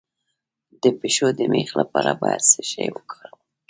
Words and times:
د 0.81 0.83
پښو 0.99 1.27
د 1.37 1.39
میخ 1.51 1.69
لپاره 1.81 2.11
باید 2.21 2.41
څه 2.51 2.61
شی 2.71 2.87
وکاروم؟ 2.93 3.41